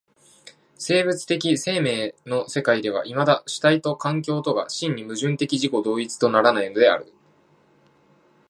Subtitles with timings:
[0.79, 7.13] 生物的生命の世界ではいまだ主体と環境とが真に矛盾的自己同一とならないのである。